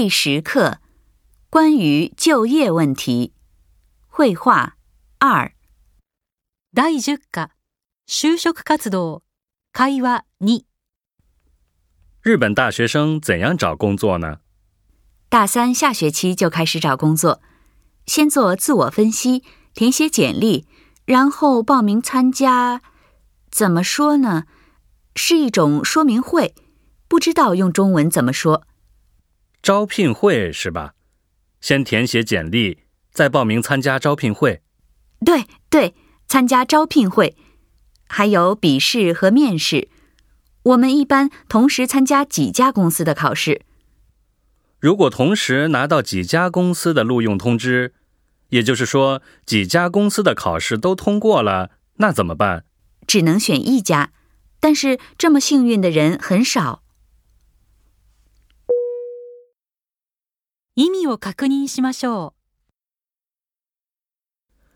[0.00, 0.78] 第十课，
[1.50, 3.32] 关于就业问题，
[4.06, 4.76] 绘画
[5.18, 5.50] 二。
[6.72, 7.50] 第十课，
[8.06, 9.22] 就活動
[9.74, 10.62] 会話二。
[12.22, 14.36] 日本大学生怎样找工作呢？
[15.28, 17.42] 大三下学期就开始找工作，
[18.06, 19.42] 先做自我分析，
[19.74, 20.64] 填写简历，
[21.06, 22.82] 然后报名参加，
[23.50, 24.44] 怎么说呢？
[25.16, 26.54] 是一种说明会，
[27.08, 28.67] 不知道用中文怎么说。
[29.62, 30.94] 招聘会是吧？
[31.60, 32.80] 先填写简历，
[33.12, 34.62] 再报名参加招聘会。
[35.24, 35.94] 对对，
[36.26, 37.36] 参加招聘会，
[38.08, 39.88] 还有笔试和面试。
[40.64, 43.62] 我们一般同时参加几家公司的考试。
[44.78, 47.94] 如果同时拿到几家公司的录用通知，
[48.50, 52.64] 也就是说几家公司的考试都通过了，那怎么办？
[53.06, 54.12] 只能选一家，
[54.60, 56.82] 但是这么幸运的人很少。
[60.80, 62.34] 意味を確認しましょ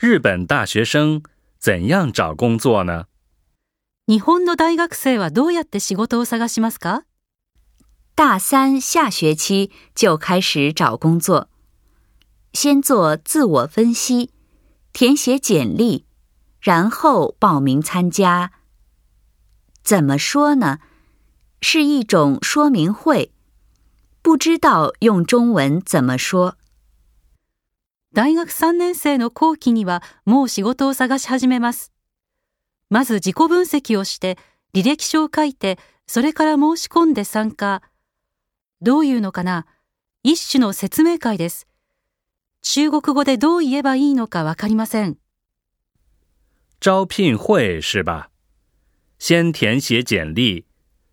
[0.00, 0.06] う。
[0.06, 1.22] 日本大学生
[1.60, 3.06] 怎样找工作呢？
[4.08, 7.04] 日本の大学生はどうやって仕事を探しますか？
[8.16, 11.48] 大三下学期就开始找工作，
[12.54, 14.32] 先做自我分析，
[14.92, 16.06] 填写简历，
[16.60, 18.50] 然后报名参加。
[19.84, 20.80] 怎么说呢？
[21.62, 23.33] 是一种说明会。
[24.24, 26.54] 不知道用中文怎么说。
[28.14, 31.92] 大学3年生の後期にはもう仕事を探し始めます。
[32.88, 34.38] まず自己分析をして、
[34.72, 37.82] 履歴書を書いて、それから申し込んで参加。
[38.80, 39.66] どういうのかな
[40.22, 41.66] 一種の説明会です。
[42.62, 45.18] 中国語でどう言えばいいのかわかりません。
[46.80, 48.30] 招聘会是吧
[49.18, 50.64] 先填写简历、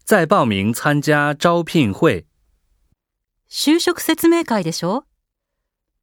[0.06, 2.26] 再报名参加招聘会。
[3.54, 5.04] 就職説明会でしょ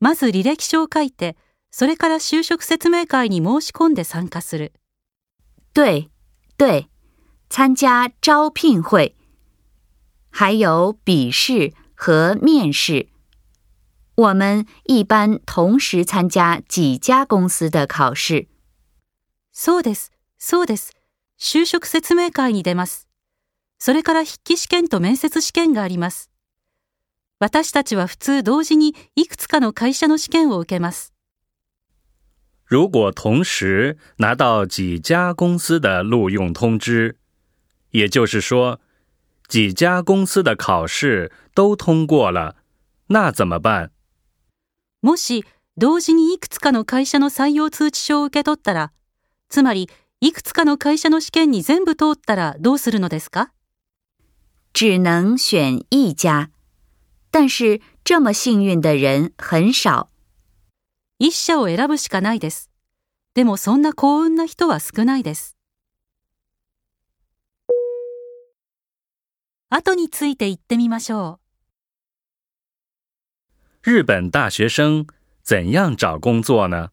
[0.01, 1.35] まず履歴書を書いて、
[1.71, 4.75] それから就職説明会に申し込んで参加する。
[5.73, 6.11] 对、
[6.59, 6.89] 对、
[7.49, 9.15] 参加招聘会。
[10.31, 13.09] 还有笔试和面试。
[14.17, 18.47] 我们一般同时参加几家公司的考试。
[19.53, 20.93] そうです、そうです。
[21.41, 23.09] 就職説明会に出ます。
[23.79, 26.31] それから筆記試験と面接試験があります。
[27.41, 31.13] 私たちは普通同時にいくつかの会社の試験を受けます。
[32.69, 37.17] 如果同时拿到几家公司的录用通知，
[37.93, 38.81] 也就是说，
[39.47, 42.57] 几家公司的考试都通过了，
[43.11, 43.91] 那怎么办？
[45.01, 45.45] もし
[45.79, 48.91] 同時にいくつかの会社の採用通知書を受け取ったら、
[49.49, 49.89] つまり
[50.21, 53.53] いくつかの会社の試験に全部通ったらどうするのですか？
[54.73, 56.51] 只能选一家。
[57.31, 60.11] 但是这么幸运的人很少。
[61.19, 62.71] 一社を選ぶしかないです。
[63.35, 65.57] でもそんな幸運な人は少ないです。
[69.71, 71.39] あについて言ってみましょ
[73.85, 73.91] う。
[73.91, 75.07] 日本大学生
[75.43, 76.91] 怎样找工作呢？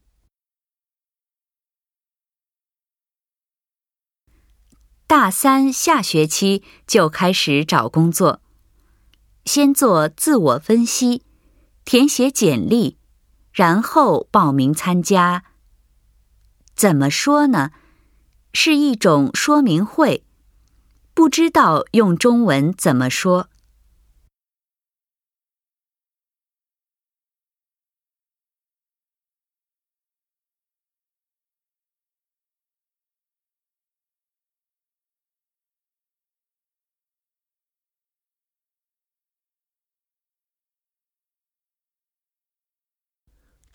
[5.08, 8.40] 大三下学期就开始找工作。
[9.46, 11.22] 先做自我分析，
[11.84, 12.96] 填写简历，
[13.52, 15.44] 然后报名参加。
[16.74, 17.70] 怎么说呢？
[18.52, 20.24] 是一种说明会，
[21.14, 23.48] 不知道用中文怎么说。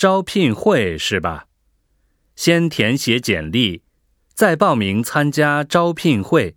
[0.02, 1.46] 招聘会是吧？
[2.36, 3.84] 先填写简历，
[4.34, 6.56] 再报名参加招聘会。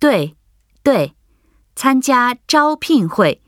[0.00, 0.34] 对，
[0.82, 1.14] 对，
[1.76, 3.40] 参加招聘会，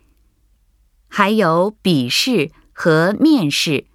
[1.09, 3.89] 还有笔试和面试。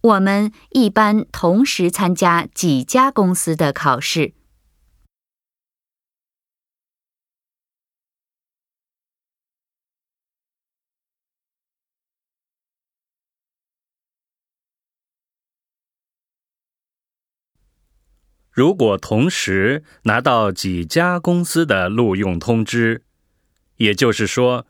[0.00, 4.34] 我们一般同时参加几家公司的考试。
[18.54, 23.02] 如果同时拿到几家公司的录用通知，
[23.78, 24.64] 也就是说，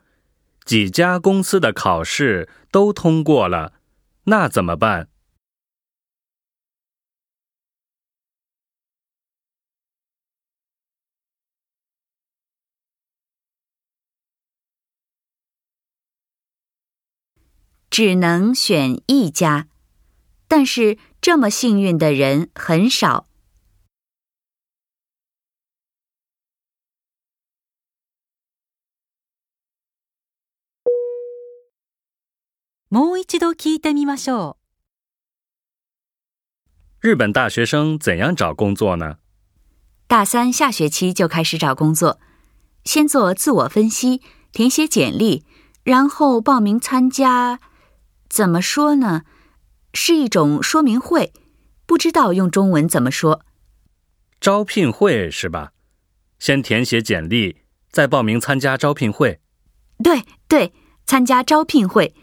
[0.65, 3.73] 几家公司的考试都通过了，
[4.23, 5.07] 那怎么办？
[17.91, 19.67] 只能选一家，
[20.47, 23.27] 但是这么幸运的人很少。
[32.89, 34.55] もう一度聞いてみましょう。
[37.07, 39.17] 日本大学生怎样找工作呢？
[40.07, 42.19] 大三下学期就开始找工作，
[42.83, 44.21] 先做自我分析，
[44.51, 45.43] 填写简历，
[45.83, 47.59] 然后报名参加。
[48.29, 49.23] 怎么说呢？
[49.95, 51.33] 是一种说明会，
[51.87, 53.43] 不知道用中文怎么说。
[54.39, 55.71] 招聘会是吧？
[56.37, 59.39] 先填写简历，再报名参加招聘会。
[60.03, 60.71] 对对，
[61.07, 62.13] 参加招聘会。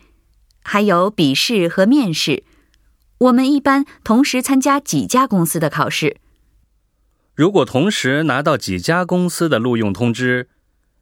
[0.64, 2.44] 还有笔试和面试，
[3.18, 6.16] 我们一般同时参加几家公司的考试。
[7.34, 10.48] 如果同时拿到几家公司的录用通知，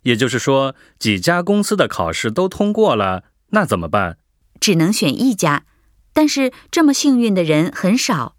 [0.03, 4.19] 也就是说几家公司的考试都通过了，那怎么办？
[4.59, 5.65] 只能选一家，
[6.13, 8.37] 但是这么幸运的人很少。